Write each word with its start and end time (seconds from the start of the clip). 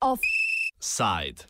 Offside. 0.00 1.44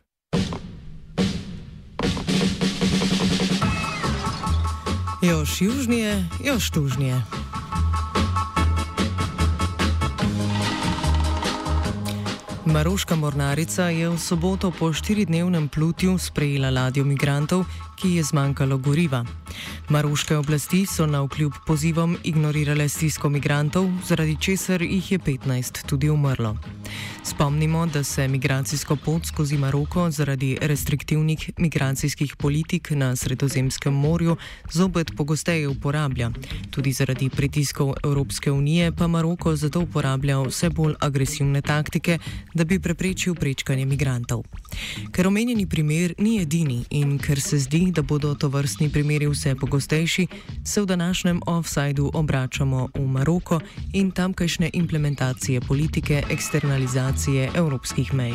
Još 5.23 5.61
južnije, 5.61 6.25
još 6.45 6.71
tužnije. 6.71 7.23
Maroška 12.75 13.15
mornarica 13.15 13.87
je 13.87 14.11
v 14.11 14.19
soboto 14.19 14.75
po 14.75 14.91
štiridnevnem 14.91 15.71
plutju 15.71 16.19
sprejela 16.19 16.75
ladjo 16.75 17.07
migrantov, 17.07 17.71
ki 17.95 18.19
je 18.19 18.23
zmanjkalo 18.27 18.79
goriva. 18.83 19.23
Maroške 19.89 20.37
oblasti 20.37 20.83
so 20.87 21.07
na 21.07 21.23
vkljub 21.23 21.53
pozivom 21.67 22.19
ignorirale 22.27 22.89
stisko 22.89 23.31
migrantov, 23.31 23.87
zaradi 24.03 24.37
česar 24.41 24.83
jih 24.83 25.13
je 25.13 25.19
15 25.19 25.87
tudi 25.87 26.11
umrlo. 26.11 26.57
Spomnimo, 27.23 27.87
da 27.87 28.05
se 28.05 28.29
migracijsko 28.29 28.97
pot 28.97 29.27
skozi 29.27 29.57
Maroko 29.59 30.11
zaradi 30.11 30.59
restriktivnih 30.61 31.51
migracijskih 31.59 32.37
politik 32.37 32.91
na 32.91 33.17
Sredozemskem 33.17 33.95
morju 33.95 34.37
zopet 34.73 35.13
pogosteje 35.17 35.69
uporablja. 35.69 36.31
Tudi 36.71 36.93
zaradi 36.93 37.31
pritiskov 37.31 37.95
Evropske 38.05 38.53
unije 38.53 38.93
pa 38.93 39.07
Maroko 39.07 39.57
zato 39.57 39.81
uporablja 39.81 40.41
vse 40.41 40.71
bolj 40.71 40.95
agresivne 41.01 41.63
taktike, 41.63 42.19
da 42.55 42.64
bi 42.65 42.79
preprečil 42.79 43.35
prečkanje 43.35 43.87
migrantov. 43.87 44.45
Ker 45.13 45.27
omenjeni 45.27 45.67
primer 45.67 46.15
ni 46.19 46.41
edini 46.43 46.85
in 46.91 47.19
ker 47.19 47.41
se 47.41 47.59
zdi, 47.59 47.91
da 47.93 48.03
bodo 48.03 48.35
to 48.35 48.49
vrstni 48.49 48.91
primeri 48.93 49.27
vse 49.27 49.55
pogostejši, 49.55 50.27
se 50.65 50.83
v 50.83 50.87
današnjem 50.87 51.41
offsajdu 51.47 52.11
obračamo 52.15 52.89
v 52.95 53.07
Maroko 53.07 53.61
in 53.93 54.11
tamkajšnje 54.11 54.71
implementacije 54.73 55.61
politike 55.61 56.23
eksternalizacije 56.31 57.51
evropskih 57.55 58.15
mej. 58.15 58.35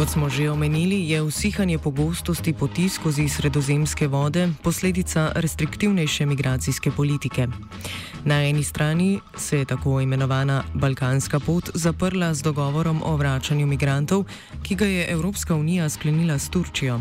Kot 0.00 0.16
smo 0.16 0.32
že 0.32 0.48
omenili, 0.48 1.12
je 1.12 1.20
usihanje 1.22 1.78
pogostosti 1.78 2.52
poti 2.56 2.88
skozi 2.88 3.28
sredozemske 3.28 4.08
vode 4.08 4.48
posledica 4.62 5.32
restriktivnejše 5.34 6.26
migracijske 6.26 6.90
politike. 6.90 7.46
Na 8.24 8.40
eni 8.48 8.64
strani 8.64 9.20
se 9.36 9.58
je 9.58 9.64
tako 9.64 10.00
imenovana 10.00 10.64
Balkanska 10.74 11.40
pot 11.40 11.70
zaprla 11.74 12.34
z 12.34 12.42
dogovorom 12.42 13.02
o 13.04 13.16
vračanju 13.16 13.66
migrantov, 13.66 14.24
ki 14.62 14.74
ga 14.74 14.86
je 14.86 15.06
Evropska 15.12 15.54
unija 15.54 15.88
sklenila 15.88 16.38
s 16.38 16.48
Turčijo. 16.48 17.00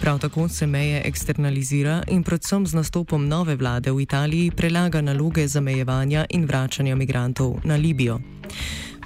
Prav 0.00 0.18
tako 0.18 0.48
se 0.48 0.66
meje 0.66 1.02
eksternalizira 1.04 2.02
in 2.08 2.22
predvsem 2.22 2.66
z 2.66 2.74
nastopom 2.74 3.28
nove 3.28 3.56
vlade 3.56 3.92
v 3.92 4.00
Italiji 4.00 4.50
prelaga 4.50 5.00
naloge 5.00 5.48
zamejevanja 5.48 6.24
in 6.30 6.44
vračanja 6.44 6.96
migrantov 6.96 7.60
na 7.64 7.76
Libijo. 7.76 8.20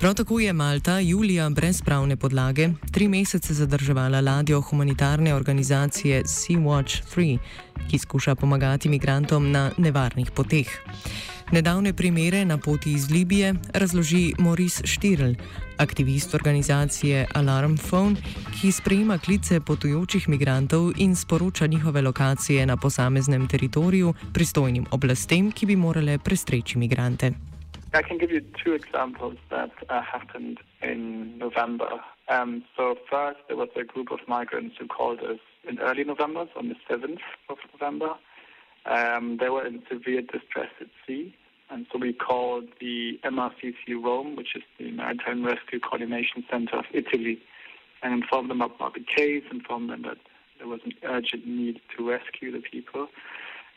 Prav 0.04 0.14
tako 0.14 0.40
je 0.40 0.52
Malta 0.52 0.98
julija 0.98 1.50
brez 1.50 1.82
pravne 1.82 2.16
podlage 2.16 2.68
tri 2.92 3.08
mesece 3.08 3.54
zadrževala 3.54 4.20
ladjo 4.20 4.60
humanitarne 4.60 5.34
organizacije 5.34 6.22
Sea-Watch 6.22 7.02
3, 7.16 7.38
ki 7.90 7.98
skuša 7.98 8.34
pomagati 8.34 8.88
migrantom 8.88 9.50
na 9.50 9.70
nevarnih 9.78 10.30
poteh. 10.30 10.68
Nedavne 11.52 11.92
primere 11.92 12.44
na 12.44 12.58
poti 12.58 12.92
iz 12.92 13.10
Libije 13.10 13.54
razloži 13.74 14.34
Maurice 14.38 14.86
Štirl, 14.86 15.32
aktivist 15.76 16.34
organizacije 16.34 17.26
Alarm 17.34 17.76
Phone, 17.76 18.16
ki 18.60 18.72
sprejema 18.72 19.18
klice 19.18 19.60
potujočih 19.60 20.28
migrantov 20.28 20.92
in 20.96 21.16
sporoča 21.16 21.66
njihove 21.66 22.02
lokacije 22.02 22.66
na 22.66 22.76
posameznem 22.76 23.48
teritoriju 23.48 24.14
pristojnim 24.32 24.86
oblastem, 24.90 25.52
ki 25.52 25.66
bi 25.66 25.76
morale 25.76 26.18
prestreči 26.18 26.78
migrante. 26.78 27.53
I 27.94 28.02
can 28.02 28.18
give 28.18 28.32
you 28.32 28.40
two 28.64 28.72
examples 28.72 29.36
that 29.50 29.70
uh, 29.88 30.02
happened 30.02 30.58
in 30.82 31.38
November. 31.38 32.00
Um, 32.28 32.64
so 32.76 32.96
first, 33.08 33.38
there 33.46 33.56
was 33.56 33.68
a 33.76 33.84
group 33.84 34.10
of 34.10 34.18
migrants 34.26 34.74
who 34.80 34.88
called 34.88 35.20
us 35.20 35.38
in 35.68 35.78
early 35.78 36.02
November, 36.02 36.46
so 36.52 36.58
on 36.58 36.68
the 36.70 36.74
7th 36.90 37.20
of 37.48 37.58
November. 37.72 38.14
Um, 38.86 39.38
they 39.40 39.48
were 39.48 39.64
in 39.64 39.82
severe 39.88 40.22
distress 40.22 40.70
at 40.80 40.88
sea, 41.06 41.36
and 41.70 41.86
so 41.92 41.98
we 41.98 42.12
called 42.12 42.64
the 42.80 43.20
MRCC 43.24 44.02
Rome, 44.02 44.34
which 44.34 44.56
is 44.56 44.62
the 44.78 44.90
Maritime 44.90 45.44
Rescue 45.44 45.78
Coordination 45.78 46.44
Center 46.50 46.78
of 46.78 46.86
Italy, 46.92 47.38
and 48.02 48.12
informed 48.12 48.50
them 48.50 48.60
about 48.60 48.94
the 48.94 49.04
case, 49.04 49.44
informed 49.52 49.90
them 49.90 50.02
that 50.02 50.18
there 50.58 50.66
was 50.66 50.80
an 50.84 50.94
urgent 51.04 51.46
need 51.46 51.80
to 51.96 52.10
rescue 52.10 52.50
the 52.50 52.60
people. 52.60 53.06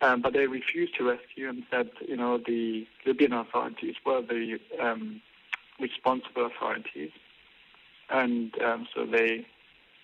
Um, 0.01 0.21
but 0.21 0.33
they 0.33 0.45
refused 0.45 0.95
to 0.97 1.03
rescue 1.03 1.49
and 1.49 1.63
said, 1.71 1.89
you 2.07 2.15
know, 2.15 2.37
the 2.37 2.85
Libyan 3.05 3.33
authorities 3.33 3.95
were 4.05 4.21
the 4.21 4.59
um, 4.79 5.21
responsible 5.79 6.45
authorities. 6.45 7.11
And 8.09 8.53
um, 8.61 8.87
so 8.93 9.05
they 9.05 9.45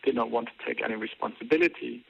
did 0.03 0.15
not 0.15 0.31
want 0.31 0.49
to 0.49 0.65
take 0.65 0.83
any 0.83 0.95
responsibility. 0.95 2.03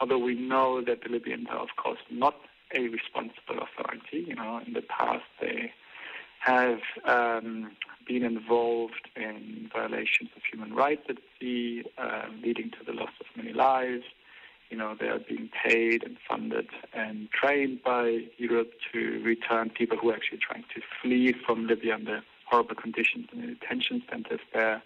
Although 0.00 0.18
we 0.18 0.34
know 0.34 0.82
that 0.82 1.02
the 1.02 1.08
Libyans 1.08 1.48
are, 1.50 1.60
of 1.60 1.70
course, 1.76 2.00
not 2.10 2.34
a 2.74 2.88
responsible 2.88 3.60
authority. 3.62 4.24
You 4.26 4.34
know, 4.34 4.60
in 4.66 4.72
the 4.72 4.82
past 4.82 5.24
they 5.40 5.72
have 6.40 6.80
um, 7.04 7.70
been 8.06 8.24
involved 8.24 9.08
in 9.16 9.70
violations 9.72 10.30
of 10.36 10.42
human 10.50 10.74
rights 10.74 11.02
at 11.08 11.16
sea, 11.38 11.84
uh, 11.98 12.24
leading 12.42 12.70
to 12.70 12.78
the 12.84 12.92
loss 12.92 13.12
of 13.20 13.26
many 13.36 13.52
lives. 13.52 14.04
You 14.72 14.78
know, 14.78 14.96
they 14.98 15.08
are 15.08 15.18
being 15.18 15.50
paid 15.62 16.02
and 16.02 16.16
funded 16.26 16.68
and 16.94 17.28
trained 17.30 17.82
by 17.82 18.20
Europe 18.38 18.72
to 18.90 19.22
return 19.22 19.68
people 19.68 19.98
who 19.98 20.08
are 20.08 20.14
actually 20.14 20.38
trying 20.38 20.64
to 20.74 20.80
flee 21.02 21.34
from 21.44 21.66
Libya 21.66 21.98
the 21.98 22.20
horrible 22.46 22.76
conditions 22.76 23.26
in 23.34 23.42
the 23.42 23.48
detention 23.48 24.02
centers 24.10 24.40
there 24.54 24.82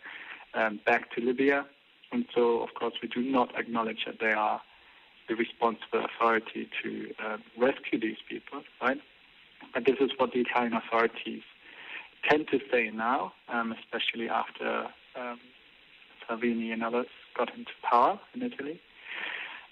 um, 0.54 0.80
back 0.84 1.14
to 1.14 1.20
Libya. 1.20 1.66
And 2.10 2.24
so, 2.34 2.62
of 2.64 2.74
course, 2.74 2.94
we 3.00 3.06
do 3.06 3.22
not 3.22 3.56
acknowledge 3.56 4.06
that 4.06 4.16
they 4.18 4.32
are 4.32 4.60
the 5.28 5.36
responsible 5.36 6.04
authority 6.04 6.68
to 6.82 7.14
uh, 7.24 7.36
rescue 7.56 8.00
these 8.00 8.18
people, 8.28 8.62
right? 8.82 8.98
But 9.72 9.84
this 9.84 9.98
is 10.00 10.10
what 10.16 10.32
the 10.32 10.40
Italian 10.40 10.72
authorities 10.72 11.42
tend 12.28 12.48
to 12.48 12.58
say 12.72 12.90
now, 12.92 13.34
um, 13.48 13.72
especially 13.72 14.28
after 14.28 14.88
um, 15.14 15.38
Salvini 16.26 16.72
and 16.72 16.82
others 16.82 17.06
got 17.38 17.54
into 17.56 17.70
power 17.88 18.18
in 18.34 18.42
Italy. 18.42 18.80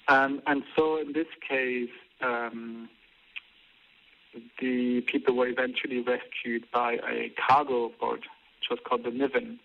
Um, 0.09 0.43
and 0.47 0.63
so 0.77 1.01
in 1.01 1.13
this 1.13 1.27
case, 1.49 1.91
um, 2.21 2.89
the 4.61 5.01
people 5.03 5.35
were 5.37 5.49
eventually 5.49 6.01
rescued 6.01 6.65
by 6.73 6.95
a 7.09 7.33
cargo 7.47 7.91
boat, 8.01 8.21
which 8.21 8.69
was 8.71 8.79
called 8.85 9.05
the 9.05 9.11
Nivin, 9.11 9.59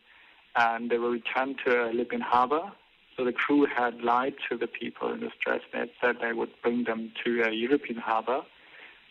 and 0.56 0.90
they 0.90 0.98
were 0.98 1.12
returned 1.12 1.58
to 1.66 1.86
a 1.86 1.92
Libyan 1.92 2.22
harbor. 2.22 2.72
So 3.18 3.26
the 3.26 3.34
crew 3.34 3.66
had 3.66 4.02
lied 4.02 4.36
to 4.50 4.58
the 4.58 4.68
people 4.68 5.12
in 5.12 5.20
distress. 5.20 5.62
They 5.74 5.80
had 5.80 5.90
said 6.00 6.18
they 6.22 6.34
would 6.34 6.52
bring 6.62 6.86
them 6.86 7.12
to 7.26 7.44
a 7.44 7.52
European 7.52 8.00
harbor, 8.00 8.42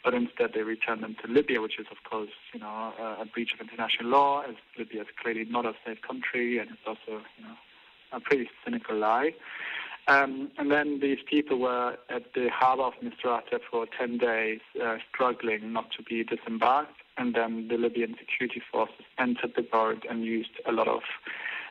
but 0.02 0.14
instead 0.14 0.52
they 0.54 0.62
returned 0.62 1.02
them 1.02 1.16
to 1.22 1.30
Libya, 1.30 1.60
which 1.60 1.78
is, 1.78 1.86
of 1.90 1.98
course, 2.08 2.30
you 2.54 2.60
know, 2.60 2.92
a, 2.98 3.22
a 3.22 3.26
breach 3.26 3.52
of 3.52 3.60
international 3.60 4.08
law, 4.08 4.42
as 4.48 4.54
Libya 4.78 5.02
is 5.02 5.08
clearly 5.20 5.44
not 5.44 5.66
a 5.66 5.74
safe 5.84 6.00
country, 6.00 6.58
and 6.58 6.70
it's 6.70 6.80
also, 6.86 7.20
you 7.36 7.44
know, 7.44 7.54
a 8.12 8.20
pretty 8.20 8.48
cynical 8.64 8.96
lie. 8.96 9.34
Um, 10.08 10.50
and 10.56 10.70
then 10.70 11.00
these 11.00 11.18
people 11.28 11.58
were 11.58 11.98
at 12.08 12.32
the 12.34 12.48
harbor 12.50 12.84
of 12.84 12.94
Misrata 13.02 13.60
for 13.70 13.86
10 13.86 14.16
days, 14.16 14.60
uh, 14.82 14.96
struggling 15.12 15.70
not 15.74 15.90
to 15.98 16.02
be 16.02 16.24
disembarked. 16.24 16.96
And 17.18 17.34
then 17.34 17.68
the 17.68 17.76
Libyan 17.76 18.16
security 18.18 18.62
forces 18.72 19.04
entered 19.18 19.52
the 19.54 19.62
boat 19.62 20.04
and 20.08 20.24
used 20.24 20.60
a 20.66 20.72
lot 20.72 20.88
of 20.88 21.02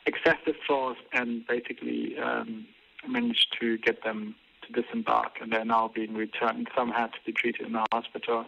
excessive 0.06 0.54
force 0.66 0.98
and 1.12 1.44
basically 1.48 2.16
um, 2.18 2.64
managed 3.08 3.56
to 3.60 3.76
get 3.78 4.04
them 4.04 4.36
to 4.62 4.82
disembark. 4.82 5.38
And 5.40 5.52
they're 5.52 5.64
now 5.64 5.90
being 5.92 6.14
returned. 6.14 6.68
Some 6.76 6.90
had 6.92 7.12
to 7.14 7.18
be 7.26 7.32
treated 7.32 7.66
in 7.66 7.72
the 7.72 7.86
hospital, 7.90 8.44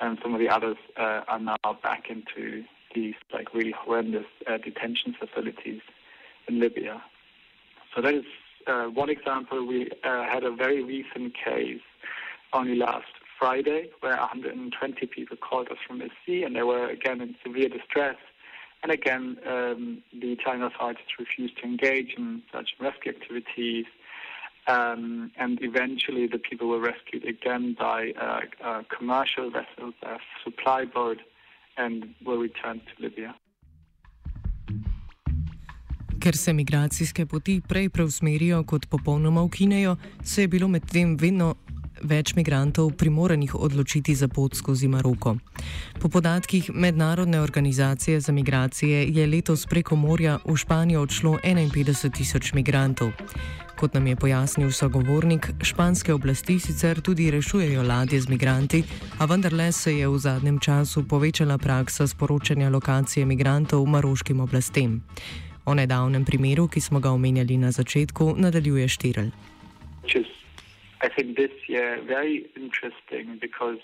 and 0.00 0.16
some 0.22 0.32
of 0.34 0.38
the 0.38 0.48
others 0.48 0.76
uh, 0.96 1.22
are 1.26 1.40
now 1.40 1.56
back 1.82 2.08
into 2.08 2.62
these 2.94 3.14
like 3.32 3.52
really 3.52 3.74
horrendous 3.76 4.26
uh, 4.46 4.58
detention 4.58 5.16
facilities 5.18 5.80
in 6.46 6.60
Libya. 6.60 7.02
So 7.94 8.02
that 8.02 8.14
is 8.14 8.24
uh, 8.66 8.84
one 8.84 9.10
example, 9.10 9.66
we 9.66 9.90
uh, 10.04 10.24
had 10.24 10.44
a 10.44 10.50
very 10.50 10.82
recent 10.82 11.34
case 11.34 11.80
only 12.52 12.76
last 12.76 13.06
Friday 13.38 13.90
where 14.00 14.16
120 14.16 15.06
people 15.06 15.36
called 15.36 15.68
us 15.68 15.78
from 15.86 15.98
the 15.98 16.08
sea 16.24 16.44
and 16.44 16.54
they 16.54 16.62
were 16.62 16.88
again 16.88 17.20
in 17.20 17.34
severe 17.44 17.68
distress. 17.68 18.16
And 18.82 18.92
again, 18.92 19.38
um, 19.46 20.02
the 20.12 20.32
Italian 20.32 20.62
authorities 20.62 21.06
refused 21.18 21.56
to 21.58 21.64
engage 21.64 22.14
in 22.16 22.42
such 22.52 22.70
rescue 22.78 23.12
activities. 23.12 23.86
Um, 24.66 25.30
and 25.38 25.58
eventually, 25.62 26.26
the 26.26 26.38
people 26.38 26.68
were 26.68 26.80
rescued 26.80 27.24
again 27.26 27.76
by 27.78 28.12
a, 28.18 28.66
a 28.66 28.84
commercial 28.84 29.50
vessels, 29.50 29.94
a 30.02 30.16
supply 30.42 30.84
boat, 30.84 31.18
and 31.76 32.14
were 32.24 32.38
returned 32.38 32.82
to 32.86 33.02
Libya. 33.02 33.34
Ker 36.24 36.36
se 36.36 36.52
migracijske 36.52 37.26
poti 37.26 37.60
prej 37.68 37.88
preusmerijo 37.88 38.62
kot 38.64 38.86
popolnoma 38.86 39.42
ukinejo, 39.42 39.96
se 40.22 40.42
je 40.42 40.48
bilo 40.48 40.68
medtem 40.68 41.16
vedno 41.20 41.54
več 42.02 42.32
migrantov 42.34 42.94
primorenih 42.96 43.54
odločiti 43.54 44.14
za 44.14 44.28
pot 44.28 44.56
skozi 44.56 44.88
Maroko. 44.88 45.36
Po 46.00 46.08
podatkih 46.08 46.70
Mednarodne 46.74 47.40
organizacije 47.40 48.20
za 48.20 48.32
migracije 48.32 49.04
je 49.08 49.26
letos 49.26 49.66
preko 49.66 49.96
morja 49.96 50.38
v 50.44 50.56
Španijo 50.56 51.02
odšlo 51.02 51.36
51 51.44 52.16
tisoč 52.16 52.52
migrantov. 52.56 53.12
Kot 53.76 53.94
nam 53.94 54.06
je 54.06 54.16
pojasnil 54.16 54.72
sogovornik, 54.72 55.50
španske 55.60 56.14
oblasti 56.14 56.58
sicer 56.58 57.00
tudi 57.00 57.30
rešujejo 57.30 57.82
ladje 57.82 58.20
z 58.20 58.28
migranti, 58.28 58.84
a 59.18 59.24
vendarle 59.26 59.72
se 59.72 59.98
je 59.98 60.08
v 60.08 60.18
zadnjem 60.18 60.58
času 60.58 61.04
povečala 61.04 61.58
praksa 61.58 62.06
sporočanja 62.06 62.70
lokacije 62.70 63.26
migrantov 63.26 63.86
maroškim 63.86 64.40
oblastem. 64.40 65.02
O 65.66 65.74
nedavnem 65.74 66.24
primeru, 66.24 66.68
ki 66.68 66.80
smo 66.80 67.00
ga 67.00 67.10
omenjali 67.10 67.56
na 67.56 67.70
začetku, 67.70 68.34
nadaljuje 68.36 68.88
Štirl. 68.88 69.30
I 71.04 71.08
think 71.08 71.36
this 71.36 71.52
year 71.68 72.00
very 72.00 72.46
interesting 72.56 73.38
because 73.38 73.80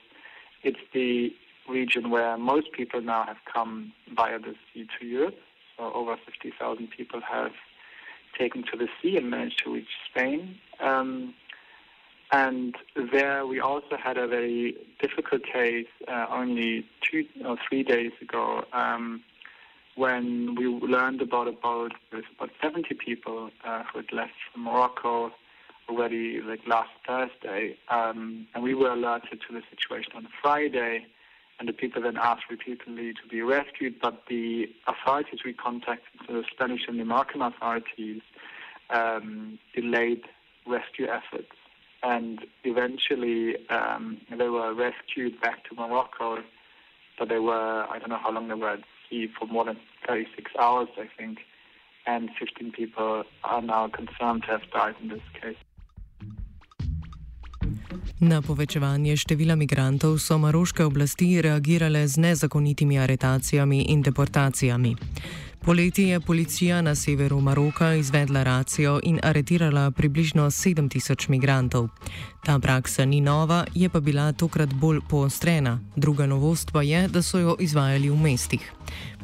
it's 0.63 0.85
the 0.95 1.31
region 1.69 2.11
where 2.11 2.39
most 2.39 2.73
people 2.73 3.01
now 3.03 3.25
have 3.25 3.41
come 3.55 3.93
via 4.17 4.39
the 4.39 4.55
sea 4.73 4.87
to 4.99 5.07
Europe. 5.07 5.39
So 5.77 5.93
over 5.93 6.17
50,000 6.17 6.89
people 6.97 7.21
have 7.21 7.53
taken 8.39 8.63
to 8.71 8.77
the 8.77 8.89
sea 9.03 9.17
and 9.19 9.31
managed 9.31 9.63
to 9.65 9.75
reach 9.75 9.93
Spain. 10.11 10.57
Um, 10.81 11.35
and 12.33 12.75
there 13.13 13.47
we 13.47 13.61
also 13.61 13.97
had 14.03 14.17
a 14.17 14.27
very 14.27 14.77
difficult 15.01 15.43
case 15.43 15.89
uh, 16.09 16.27
only 16.31 16.87
two 17.03 17.25
or 17.45 17.57
three 17.69 17.83
days 17.83 18.13
ago 18.23 18.65
um, 18.73 19.23
when 20.01 20.55
we 20.55 20.67
learned 20.67 21.21
about 21.21 21.47
about, 21.47 21.93
about 22.11 22.51
70 22.63 22.95
people 22.95 23.51
uh, 23.67 23.83
who 23.93 23.99
had 23.99 24.13
left 24.13 24.33
from 24.51 24.65
Morocco 24.65 25.31
already 25.91 26.41
like 26.41 26.61
last 26.67 26.89
Thursday, 27.07 27.77
um, 27.91 28.47
and 28.55 28.65
we 28.65 28.75
were 28.75 28.93
alerted 28.93 29.41
to 29.47 29.53
the 29.53 29.61
situation 29.69 30.13
on 30.17 30.27
Friday, 30.41 31.05
and 31.59 31.69
the 31.69 31.75
people 31.75 32.01
then 32.01 32.17
asked 32.17 32.45
repeatedly 32.49 33.13
to 33.13 33.29
be 33.29 33.43
rescued, 33.43 33.97
but 34.01 34.23
the 34.27 34.71
authorities 34.87 35.41
we 35.45 35.53
contacted, 35.53 36.19
the 36.27 36.45
Spanish 36.51 36.83
and 36.89 36.99
the 36.99 37.03
American 37.03 37.43
authorities, 37.43 38.23
um, 38.89 39.59
delayed 39.75 40.23
rescue 40.67 41.09
efforts, 41.09 41.53
and 42.03 42.47
eventually 42.65 43.57
um, 43.69 44.19
they 44.31 44.49
were 44.49 44.73
rescued 44.73 45.39
back 45.43 45.69
to 45.69 45.75
Morocco, 45.75 46.39
but 47.19 47.29
they 47.29 47.39
were 47.39 47.85
I 47.91 47.99
don't 47.99 48.09
know 48.09 48.17
how 48.17 48.33
long 48.33 48.49
they 48.49 48.55
were 48.55 48.79
sea 49.11 49.29
for 49.39 49.47
more 49.47 49.65
than 49.65 49.77
36 50.07 50.53
hours, 50.59 50.89
I 50.97 51.09
think. 51.19 51.39
And 52.07 52.31
15 52.39 52.73
people 52.73 53.25
are 53.45 53.63
now 53.63 53.89
confirmed 53.89 54.43
to 54.45 54.53
have 54.53 54.65
died 54.73 54.95
in 55.03 55.09
this 55.09 55.27
case. 55.43 55.59
Na 58.21 58.45
povečevanje 58.45 59.17
števila 59.17 59.57
migrantov 59.57 60.21
so 60.21 60.37
maroške 60.37 60.85
oblasti 60.85 61.41
reagirale 61.41 62.05
z 62.09 62.21
nezakonitimi 62.21 63.01
aretacijami 63.01 63.89
in 63.93 64.05
deportacijami. 64.05 64.97
Poleti 65.65 66.03
je 66.03 66.21
policija 66.21 66.83
na 66.83 66.95
severu 66.95 67.41
Maroka 67.41 67.95
izvedla 67.95 68.43
racijo 68.43 69.01
in 69.03 69.21
aretirala 69.23 69.91
približno 69.91 70.47
7000 70.47 71.31
migrantov. 71.31 71.89
Ta 72.45 72.59
praksa 72.59 73.05
ni 73.05 73.21
nova, 73.21 73.67
je 73.75 73.89
pa 73.89 74.01
bila 74.01 74.33
tokrat 74.33 74.75
bolj 74.75 75.01
poostrena. 75.09 75.81
Druga 75.97 76.27
novost 76.27 76.73
pa 76.73 76.83
je, 76.83 77.09
da 77.09 77.23
so 77.23 77.39
jo 77.39 77.57
izvajali 77.59 78.11
v 78.11 78.17
mestih. 78.17 78.73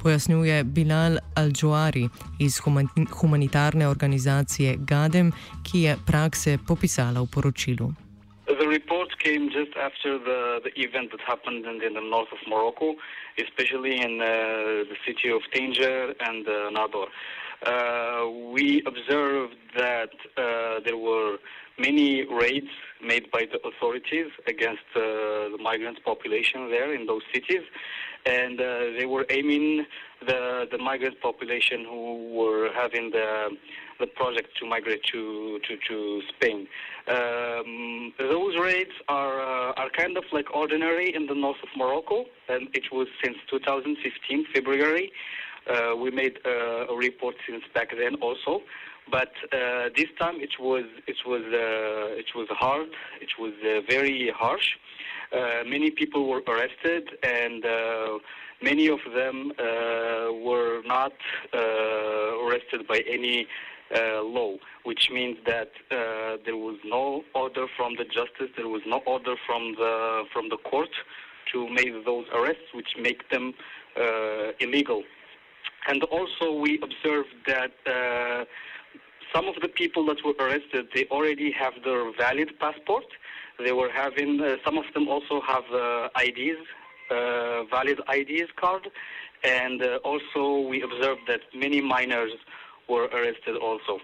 Pojasnjuje 0.03 0.65
Bilal 0.65 1.19
Al-Džoari 1.35 2.09
iz 2.39 2.61
humanitarne 3.21 3.89
organizacije 3.89 4.77
GADEM, 4.79 5.33
ki 5.63 5.81
je 5.81 5.97
prakse 6.07 6.59
popisala 6.67 7.21
v 7.21 7.27
poročilu. 7.27 8.06
The 8.47 8.69
report 8.69 9.19
came 9.19 9.51
just 9.51 9.77
after 9.77 10.19
the, 10.19 10.61
the 10.63 10.71
event 10.81 11.11
that 11.11 11.21
happened 11.21 11.67
in, 11.67 11.83
in 11.83 11.95
the 11.95 12.01
north 12.01 12.29
of 12.31 12.39
Morocco, 12.47 12.95
especially 13.39 14.01
in 14.01 14.21
uh, 14.21 14.27
the 14.87 14.97
city 15.05 15.31
of 15.31 15.43
Tanger 15.53 16.15
and 16.21 16.47
uh, 16.47 16.71
Nador. 16.71 17.09
Uh, 17.67 18.31
we 18.53 18.83
observed 18.87 19.57
that 19.77 20.11
uh, 20.37 20.79
there 20.85 20.97
were 20.97 21.39
many 21.79 22.25
raids 22.27 22.69
made 23.03 23.31
by 23.33 23.47
the 23.51 23.59
authorities 23.67 24.31
against 24.47 24.85
uh, 24.95 25.01
the 25.51 25.59
migrant 25.61 26.03
population 26.05 26.71
there 26.71 26.95
in 26.95 27.07
those 27.07 27.23
cities, 27.35 27.63
and 28.27 28.61
uh, 28.61 28.65
they 28.99 29.07
were 29.07 29.27
aiming 29.31 29.87
the 30.27 30.67
the 30.71 30.79
migrant 30.79 31.21
population 31.21 31.85
who 31.85 32.29
were 32.33 32.71
having 32.75 33.11
the 33.11 33.57
the 34.01 34.07
project 34.07 34.49
to 34.59 34.67
migrate 34.67 35.03
to 35.05 35.59
to, 35.67 35.77
to 35.89 36.23
Spain. 36.35 36.67
Um, 37.09 37.17
raids 38.67 38.97
are 39.09 39.37
uh, 39.41 39.81
are 39.81 39.91
kind 40.01 40.15
of 40.21 40.25
like 40.33 40.49
ordinary 40.63 41.09
in 41.19 41.27
the 41.31 41.35
north 41.45 41.61
of 41.67 41.71
Morocco, 41.77 42.19
and 42.49 42.63
it 42.79 42.87
was 42.91 43.07
since 43.23 43.39
2015 43.49 44.47
February. 44.55 45.07
Uh, 45.71 45.97
we 46.03 46.11
made 46.11 46.37
uh, 46.45 46.93
a 46.93 46.97
report 47.07 47.37
since 47.49 47.63
back 47.75 47.91
then 48.03 48.15
also, 48.27 48.53
but 49.17 49.33
uh, 49.53 49.89
this 49.99 50.11
time 50.21 50.37
it 50.47 50.55
was 50.69 50.87
it 51.13 51.21
was 51.31 51.45
uh, 51.67 52.23
it 52.23 52.31
was 52.39 52.49
hard. 52.51 52.91
It 53.27 53.33
was 53.43 53.55
uh, 53.63 53.81
very 53.95 54.21
harsh. 54.43 54.69
many 55.75 55.91
people 56.01 56.23
were 56.31 56.43
arrested 56.53 57.05
and 57.41 57.63
many 58.71 58.87
of 58.97 59.03
them 59.19 59.37
were 60.49 60.77
not 60.97 61.17
arrested 62.45 62.81
by 62.93 62.99
any 63.17 63.37
uh, 63.95 64.23
law, 64.23 64.57
which 64.85 65.11
means 65.13 65.39
that 65.47 65.71
uh, 65.91 66.37
there 66.45 66.57
was 66.57 66.77
no 66.85 67.23
order 67.35 67.67
from 67.77 67.95
the 67.97 68.05
justice, 68.05 68.51
there 68.57 68.69
was 68.69 68.83
no 68.87 68.99
order 69.07 69.35
from 69.47 69.75
the 69.75 70.25
from 70.33 70.49
the 70.49 70.57
court 70.59 70.91
to 71.53 71.69
make 71.69 72.05
those 72.05 72.27
arrests, 72.35 72.69
which 72.75 72.97
make 73.01 73.29
them 73.31 73.55
uh, 73.97 74.53
illegal. 74.61 75.03
And 75.89 76.03
also, 76.05 76.53
we 76.53 76.81
observed 76.83 77.35
that 77.47 77.73
uh, 77.87 78.45
some 79.33 79.47
of 79.47 79.55
the 79.63 79.69
people 79.69 80.05
that 80.07 80.25
were 80.25 80.35
arrested, 80.41 80.89
they 80.93 81.05
already 81.07 81.53
have 81.53 81.75
their 81.85 82.11
valid 82.19 82.59
passport. 82.59 83.05
They 83.65 83.73
were 83.73 83.91
having 83.91 84.41
some 84.65 84.77
of 84.77 84.85
them 84.95 85.09
also 85.09 85.41
have 85.41 85.65
IDs 86.21 86.59
uh, 87.09 87.63
valid 87.71 88.01
IDs 88.13 88.51
card, 88.57 88.89
and 89.45 89.81
uh, 89.81 89.99
also 90.05 90.67
we 90.69 90.83
observed 90.83 91.21
that 91.29 91.41
many 91.55 91.81
minors 91.81 92.33
were 92.89 93.07
arrested 93.07 93.57
also. 93.57 93.99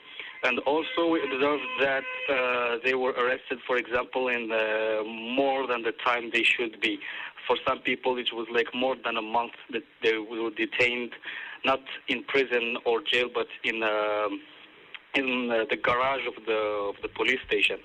And 0.44 0.58
also 0.60 1.08
we 1.08 1.22
observed 1.22 1.68
that 1.80 2.04
uh, 2.28 2.78
they 2.84 2.94
were 2.94 3.12
arrested, 3.12 3.58
for 3.66 3.76
example, 3.76 4.28
in 4.28 4.48
more 5.36 5.66
than 5.66 5.82
the 5.82 5.92
time 6.04 6.30
they 6.32 6.42
should 6.42 6.80
be. 6.80 6.98
For 7.46 7.56
some 7.66 7.78
people, 7.78 8.18
it 8.18 8.30
was 8.32 8.46
like 8.52 8.68
more 8.74 8.96
than 9.04 9.16
a 9.16 9.22
month 9.22 9.52
that 9.72 9.82
they 10.02 10.16
were 10.18 10.50
detained, 10.50 11.12
not 11.64 11.80
in 12.08 12.24
prison 12.24 12.76
or 12.84 13.02
jail, 13.02 13.28
but 13.32 13.46
in 13.64 13.82
uh, 13.82 14.28
in 15.14 15.50
uh, 15.50 15.64
the 15.68 15.76
garage 15.76 16.26
of 16.26 16.36
the 16.46 16.60
of 16.90 16.96
the 17.02 17.08
police 17.08 17.40
station. 17.46 17.78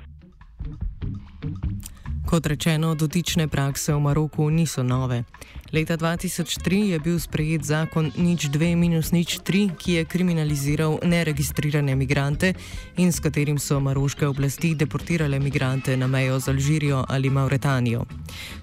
Kot 2.27 2.45
rečeno, 2.45 2.95
dotične 2.95 3.47
prakse 3.47 3.93
v 3.93 3.99
Maroku 3.99 4.49
niso 4.51 4.83
nove. 4.83 5.23
Leta 5.71 5.97
2003 5.97 6.95
je 6.95 6.99
bil 6.99 7.19
sprejet 7.19 7.63
zakon 7.63 8.07
nič 8.15 8.47
2 8.47 8.79
minus 8.79 9.11
nič 9.11 9.43
3, 9.43 9.75
ki 9.75 9.99
je 9.99 10.03
kriminaliziral 10.07 11.03
neregistrirane 11.03 11.91
migrante 11.91 12.55
in 12.95 13.11
s 13.11 13.19
katerim 13.19 13.59
so 13.59 13.79
maroške 13.79 14.23
oblasti 14.27 14.75
deportirale 14.79 15.39
migrante 15.39 15.97
na 15.97 16.07
mejo 16.07 16.39
z 16.39 16.55
Alžirijo 16.55 17.03
ali 17.09 17.29
Mauretanijo. 17.29 18.07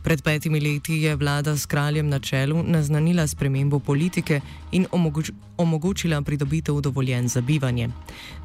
Pred 0.00 0.22
petimi 0.24 0.60
leti 0.60 1.04
je 1.04 1.16
vlada 1.16 1.52
s 1.56 1.66
kraljem 1.66 2.08
na 2.08 2.18
čelu 2.18 2.64
naznanila 2.64 3.26
spremembo 3.26 3.78
politike 3.78 4.40
in 4.72 4.86
omogoč 4.90 5.30
omogočila 5.56 6.22
pridobitev 6.22 6.80
dovoljen 6.80 7.28
za 7.28 7.40
bivanje. 7.40 7.88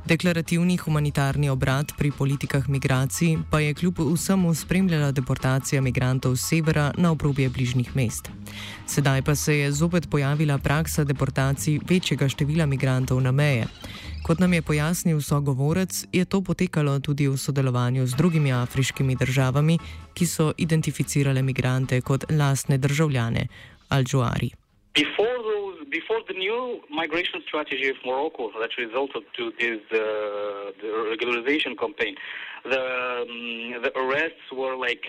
Deklarativni 0.06 0.78
humanitarni 0.78 1.50
obrat 1.50 1.92
pri 1.98 2.12
politikah 2.12 2.70
migracij 2.70 3.38
pa 3.50 3.60
je 3.60 3.74
kljub 3.74 4.00
vsemu 4.13 4.54
spremljala 4.54 5.12
deportacija 5.12 5.82
migrantov 5.82 6.36
z 6.36 6.42
severa 6.42 6.92
na 6.98 7.12
obrobje 7.12 7.50
bližnjih 7.50 7.96
mest. 7.96 8.30
Sedaj 8.86 9.22
pa 9.22 9.36
se 9.36 9.58
je 9.58 9.72
zopet 9.72 10.10
pojavila 10.10 10.58
praksa 10.58 11.03
deportacij 11.03 11.79
večjega 11.89 12.29
števila 12.29 12.65
migrantov 12.65 13.22
na 13.22 13.32
meje. 13.32 13.68
Kot 14.24 14.39
nam 14.39 14.53
je 14.53 14.62
pojasnil 14.62 15.22
sogovorec, 15.22 16.06
je 16.13 16.25
to 16.25 16.41
potekalo 16.41 17.00
tudi 17.00 17.27
v 17.27 17.38
sodelovanju 17.38 18.08
z 18.08 18.15
drugimi 18.15 18.51
afriškimi 18.51 19.15
državami, 19.15 19.77
ki 20.13 20.25
so 20.25 20.53
identificirale 20.58 21.41
migrante 21.41 22.01
kot 22.01 22.25
lastne 22.32 22.77
državljane, 22.77 23.48
Al-Džuari. 23.89 24.50
Before 25.89 26.22
the 26.27 26.38
new 26.38 26.82
migration 27.01 27.41
strategy 27.48 27.89
of 27.89 27.98
Morocco 28.06 28.51
that 28.62 28.72
resulted 28.77 29.24
to 29.38 29.44
this 29.60 29.82
uh, 29.91 30.00
the 30.82 30.89
regularization 31.13 31.74
campaign, 31.84 32.13
the 32.63 32.77
um, 32.77 33.82
the 33.84 33.91
arrests 33.98 34.48
were 34.51 34.75
like 34.88 35.06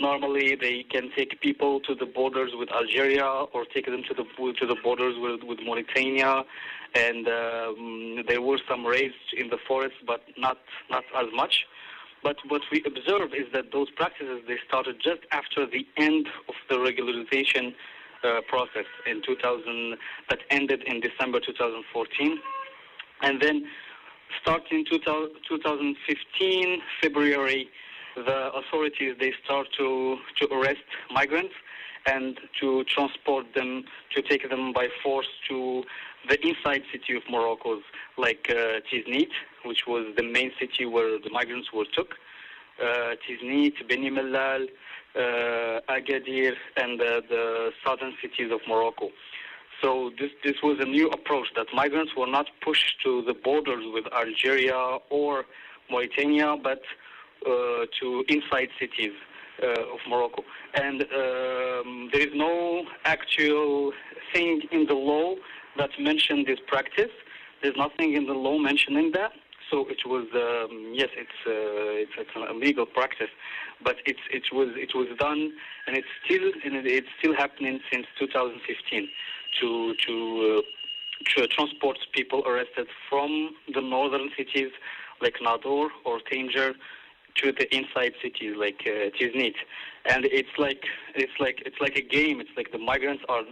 Normally, 0.00 0.56
they 0.56 0.82
can 0.84 1.10
take 1.14 1.40
people 1.40 1.80
to 1.80 1.94
the 1.94 2.06
borders 2.06 2.52
with 2.54 2.70
Algeria 2.72 3.26
or 3.26 3.66
take 3.66 3.86
them 3.86 4.02
to 4.08 4.14
the 4.14 4.24
to 4.58 4.66
the 4.66 4.76
borders 4.82 5.14
with, 5.18 5.42
with 5.42 5.58
Mauritania, 5.62 6.44
and 6.94 7.28
um, 7.28 8.24
there 8.26 8.40
were 8.40 8.58
some 8.68 8.86
raids 8.86 9.14
in 9.36 9.48
the 9.50 9.58
forest, 9.68 9.96
but 10.06 10.22
not 10.38 10.58
not 10.90 11.04
as 11.16 11.26
much. 11.34 11.66
But 12.22 12.36
what 12.48 12.62
we 12.72 12.82
observe 12.84 13.34
is 13.34 13.46
that 13.52 13.72
those 13.72 13.90
practices 13.90 14.40
they 14.48 14.58
started 14.66 14.96
just 15.02 15.20
after 15.32 15.66
the 15.66 15.86
end 15.96 16.26
of 16.48 16.54
the 16.68 16.76
regularization 16.76 17.74
uh, 18.24 18.40
process 18.48 18.86
in 19.06 19.22
2000 19.22 19.96
that 20.28 20.40
ended 20.50 20.82
in 20.86 21.00
December 21.00 21.40
2014, 21.40 22.38
and 23.22 23.40
then 23.40 23.66
starting 24.40 24.84
2015 24.90 26.82
February, 27.02 27.68
the 28.16 28.50
authorities 28.52 29.16
they 29.20 29.32
start 29.44 29.66
to 29.78 30.16
to 30.40 30.52
arrest 30.52 30.84
migrants 31.10 31.54
and 32.06 32.38
to 32.60 32.84
transport 32.84 33.46
them 33.54 33.84
to 34.14 34.22
take 34.22 34.48
them 34.48 34.72
by 34.72 34.88
force 35.02 35.28
to 35.48 35.82
the 36.28 36.38
inside 36.46 36.82
city 36.92 37.16
of 37.16 37.22
Morocco, 37.30 37.80
like 38.18 38.46
uh, 38.50 38.80
Tiznit, 38.90 39.30
which 39.64 39.86
was 39.86 40.06
the 40.16 40.22
main 40.22 40.50
city 40.58 40.86
where 40.86 41.18
the 41.18 41.30
migrants 41.30 41.72
were 41.72 41.84
took. 41.94 42.14
Uh, 42.82 43.14
Tiznit, 43.26 43.74
Beni 43.88 44.10
Mellal, 44.10 44.66
uh, 45.14 45.80
Agadir, 45.88 46.54
and 46.76 47.00
uh, 47.00 47.20
the 47.28 47.70
southern 47.84 48.14
cities 48.22 48.50
of 48.50 48.60
Morocco. 48.68 49.10
So 49.82 50.10
this 50.18 50.30
this 50.44 50.56
was 50.62 50.78
a 50.80 50.84
new 50.84 51.08
approach 51.08 51.48
that 51.56 51.66
migrants 51.74 52.12
were 52.16 52.26
not 52.26 52.46
pushed 52.62 53.00
to 53.04 53.22
the 53.22 53.34
borders 53.34 53.84
with 53.94 54.04
Algeria 54.12 54.98
or 55.08 55.44
Mauritania, 55.90 56.56
but 56.62 56.82
to 57.44 58.24
inside 58.28 58.68
cities 58.78 59.12
uh, 59.62 59.94
of 59.94 60.00
Morocco. 60.08 60.42
And 60.74 61.02
um, 61.02 62.10
there 62.12 62.22
is 62.22 62.34
no 62.34 62.84
actual 63.04 63.92
thing 64.32 64.62
in 64.70 64.86
the 64.86 64.94
law 64.94 65.34
that 65.76 65.90
mentioned 65.98 66.46
this 66.46 66.58
practice. 66.66 67.10
There's 67.62 67.76
nothing 67.76 68.14
in 68.14 68.26
the 68.26 68.32
law 68.32 68.58
mentioning 68.58 69.12
that. 69.12 69.32
So 69.70 69.86
it 69.88 70.00
was 70.04 70.26
um, 70.34 70.92
yes, 70.94 71.10
it's, 71.16 71.38
uh, 71.46 72.02
it's 72.02 72.12
it's 72.18 72.30
an 72.34 72.56
illegal 72.56 72.86
practice, 72.86 73.30
but 73.84 73.96
it's 74.04 74.20
it 74.32 74.42
was 74.52 74.68
it 74.74 74.92
was 74.96 75.06
done, 75.18 75.52
and 75.86 75.96
it's 75.96 76.08
still 76.24 76.50
and 76.64 76.74
it's 76.86 77.06
still 77.20 77.36
happening 77.36 77.80
since 77.92 78.06
2015 78.18 79.08
to 79.60 79.94
to. 80.06 80.58
Uh, 80.58 80.62
to 81.36 81.46
transport 81.48 81.98
people 82.14 82.42
arrested 82.46 82.86
from 83.10 83.50
the 83.74 83.80
northern 83.82 84.30
cities 84.38 84.70
like 85.20 85.34
Nador 85.44 85.90
or 86.06 86.18
Tanger 86.32 86.72
to 87.36 87.52
the 87.52 87.74
inside 87.74 88.12
cities 88.22 88.54
like 88.56 88.80
uh, 88.86 89.10
Tiznit, 89.18 89.54
and 90.06 90.24
it's 90.26 90.56
like 90.58 90.84
it's 91.14 91.32
like 91.38 91.62
it's 91.66 91.80
like 91.80 91.96
a 91.96 92.02
game. 92.02 92.40
It's 92.40 92.50
like 92.56 92.72
the 92.72 92.78
migrants 92.78 93.24
are 93.28 93.42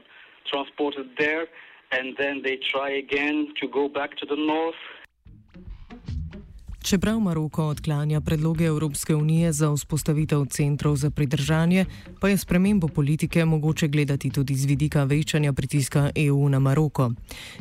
transported 0.51 1.11
there, 1.19 1.47
and 1.93 2.17
then 2.19 2.43
they 2.43 2.57
try 2.57 2.91
again 2.91 3.55
to 3.61 3.69
go 3.69 3.89
back 3.89 4.17
to 4.19 4.27
the 4.27 4.37
north 4.37 4.75
Čeprav 6.89 7.21
Maroko 7.21 7.65
odklanja 7.65 8.21
predloge 8.21 8.65
Evropske 8.65 9.15
unije 9.15 9.53
za 9.53 9.69
vzpostavitev 9.73 10.45
centrov 10.45 10.97
za 10.97 11.11
pridržanje, 11.11 11.85
pa 12.21 12.29
je 12.29 12.37
spremembo 12.37 12.89
politike 12.89 13.45
mogoče 13.45 13.89
gledati 13.89 14.31
tudi 14.31 14.55
z 14.55 14.65
vidika 14.65 15.05
večanja 15.05 15.53
pritiska 15.53 16.11
EU 16.15 16.49
na 16.49 16.59
Maroko. 16.59 17.13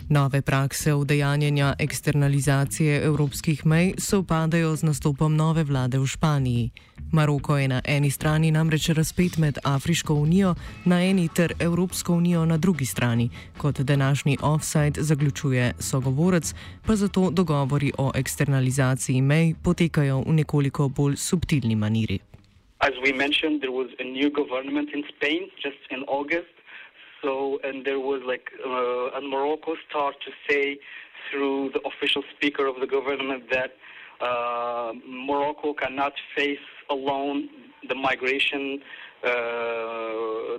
Nove 0.10 0.41
prakse 0.41 0.93
udejanjanja 0.93 1.75
eksternalizacije 1.79 3.03
evropskih 3.05 3.65
mej 3.65 3.93
se 3.98 4.17
upadajo 4.17 4.75
z 4.75 4.84
nastopom 4.84 5.36
nove 5.36 5.63
vlade 5.63 6.00
v 6.00 6.07
Španiji. 6.07 6.72
Maroko 7.11 7.57
je 7.57 7.67
na 7.67 7.81
eni 7.85 8.11
strani 8.11 8.51
namreč 8.51 8.89
razpet 8.89 9.37
med 9.37 9.57
Afriško 9.63 10.13
unijo 10.13 10.55
na 10.85 11.03
eni 11.03 11.29
ter 11.35 11.53
Evropsko 11.59 12.13
unijo 12.13 12.45
na 12.45 12.57
drugi 12.57 12.85
strani, 12.85 13.29
kot 13.57 13.79
današnji 13.79 14.37
offside 14.41 15.01
zaključuje 15.01 15.73
sogovorec, 15.79 16.53
pa 16.87 16.95
zato 16.95 17.29
dogovori 17.31 17.91
o 17.97 18.11
eksternalizaciji 18.15 19.21
mej 19.21 19.53
potekajo 19.63 20.23
v 20.27 20.33
nekoliko 20.33 20.87
bolj 20.87 21.15
subtilni 21.15 21.75
maniri. 21.75 22.19
As 22.79 22.93
we 23.05 23.11
mentioned, 23.13 23.61
there 23.61 23.75
was 23.81 23.89
a 23.99 24.03
new 24.03 24.29
government 24.29 24.89
in 24.93 25.03
Spain 25.13 25.41
just 25.65 25.81
in 25.89 26.03
August. 26.07 26.53
So, 27.21 27.59
and 27.63 27.85
there 27.85 27.99
was 27.99 28.21
like, 28.31 28.51
uh, 28.65 29.17
and 29.17 29.29
Morocco 29.29 29.71
started 29.89 30.19
to 30.27 30.31
say 30.47 30.77
through 31.25 31.71
the 31.75 31.81
official 31.91 32.23
speaker 32.35 32.65
of 32.67 32.75
the 32.83 32.89
government 32.97 33.49
that 33.49 33.71
uh, 33.71 33.97
Morocco 35.07 35.74
cannot 35.74 36.13
face 36.36 36.59
alone 36.89 37.50
the 37.88 37.95
migration, 37.95 38.79
uh, 39.24 39.29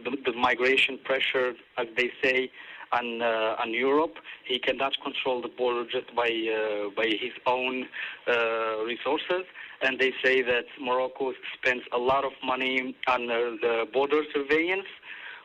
the, 0.04 0.16
the, 0.24 0.32
migration 0.32 0.98
pressure, 1.04 1.54
as 1.76 1.86
they 1.96 2.10
say, 2.22 2.50
on 2.92 3.20
uh, 3.20 3.56
on 3.62 3.72
Europe. 3.74 4.14
He 4.44 4.58
cannot 4.58 4.92
control 5.02 5.42
the 5.42 5.48
border 5.48 5.84
just 5.90 6.14
by 6.14 6.28
uh, 6.28 6.90
by 6.96 7.06
his 7.06 7.32
own 7.46 7.86
uh, 8.26 8.84
resources. 8.84 9.44
And 9.82 9.98
they 9.98 10.12
say 10.24 10.42
that 10.42 10.64
Morocco 10.80 11.32
spends 11.56 11.82
a 11.92 11.98
lot 11.98 12.24
of 12.24 12.32
money 12.44 12.96
on 13.06 13.26
the 13.26 13.86
border 13.92 14.22
surveillance 14.34 14.88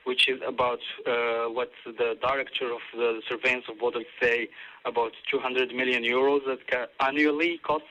which 0.06 0.28
is 0.28 0.40
about 0.46 0.80
uh, 1.08 1.46
what 1.46 1.72
the 1.86 2.18
director 2.22 2.74
of 2.74 2.82
the 2.94 3.22
surveillance 3.30 3.66
of 3.70 3.80
borders 3.80 4.06
say 4.22 4.50
about 4.86 5.14
200 5.32 5.74
million 5.74 6.04
euros 6.04 6.42
that 6.46 6.90
annually 7.00 7.58
costs 7.64 7.88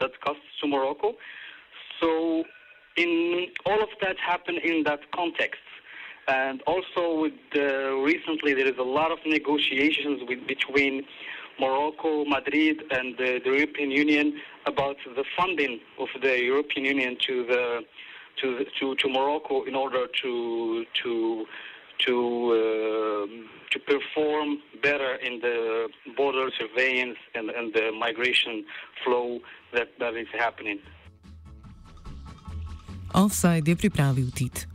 that 0.00 0.20
costs 0.20 0.42
to 0.60 0.68
Morocco. 0.68 1.14
So, 2.00 2.44
in 2.96 3.46
all 3.66 3.82
of 3.82 3.88
that 4.00 4.16
happened 4.18 4.58
in 4.58 4.84
that 4.84 5.00
context. 5.12 5.60
And 6.26 6.62
also, 6.62 7.20
with 7.20 7.32
uh, 7.54 7.96
recently, 7.96 8.54
there 8.54 8.66
is 8.66 8.78
a 8.78 8.82
lot 8.82 9.10
of 9.10 9.18
negotiations 9.26 10.22
with, 10.26 10.46
between 10.46 11.02
Morocco, 11.60 12.24
Madrid, 12.24 12.82
and 12.90 13.16
the, 13.18 13.40
the, 13.44 13.50
European 13.50 13.90
Union 13.90 14.40
about 14.66 14.96
the 15.04 15.24
funding 15.36 15.80
of 15.98 16.08
the 16.22 16.42
European 16.42 16.86
Union 16.86 17.16
to 17.26 17.44
the 17.46 17.80
to 18.40 18.64
to, 18.80 18.94
to 18.96 19.08
Morocco 19.08 19.64
in 19.64 19.74
order 19.74 20.06
to 20.22 20.84
to 21.02 21.46
to 21.98 22.14
uh, 22.52 23.26
to 23.74 23.78
perform 23.80 24.58
better 24.82 25.16
in 25.16 25.40
the 25.40 25.88
border 26.16 26.48
surveillance 26.58 27.18
and, 27.34 27.50
and 27.50 27.74
the 27.74 27.90
migration 27.98 28.64
flow 29.02 29.40
that, 29.72 29.88
that 29.98 30.14
is 30.14 30.28
happening. 30.32 30.78
Offside 33.12 33.66
je 33.66 33.76
pripravil 33.76 34.30
Tit. 34.34 34.73